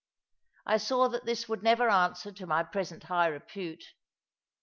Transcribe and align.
I 0.65 0.77
saw 0.77 1.09
that 1.09 1.25
this 1.27 1.47
would 1.47 1.61
never 1.61 1.87
answer 1.87 2.31
to 2.31 2.47
my 2.47 2.63
present 2.63 3.03
high 3.03 3.27
repute. 3.27 3.83